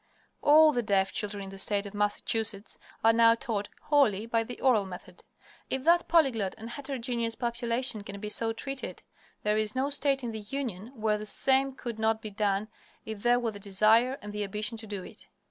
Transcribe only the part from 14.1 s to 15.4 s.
and the ambition to do it.